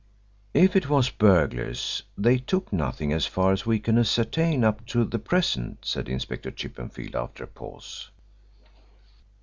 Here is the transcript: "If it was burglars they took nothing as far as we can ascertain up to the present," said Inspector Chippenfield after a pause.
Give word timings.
"If 0.55 0.75
it 0.75 0.89
was 0.89 1.11
burglars 1.11 2.01
they 2.17 2.39
took 2.39 2.73
nothing 2.73 3.13
as 3.13 3.27
far 3.27 3.53
as 3.53 3.67
we 3.67 3.77
can 3.77 3.99
ascertain 3.99 4.63
up 4.63 4.83
to 4.87 5.05
the 5.05 5.19
present," 5.19 5.85
said 5.85 6.09
Inspector 6.09 6.49
Chippenfield 6.49 7.13
after 7.15 7.43
a 7.43 7.47
pause. 7.47 8.09